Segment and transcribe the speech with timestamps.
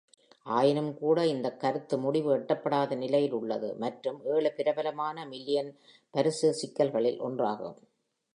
[0.49, 5.71] ஆயினும்கூட, இந்த கருத்து முடிவு எட்டப்படாத நிலையில் உள்ளது மற்றும் ஏழு பிரபலமான மில்லினியம்
[6.13, 7.79] பரிசு சிக்கல்களில் ஒன்றாகும்.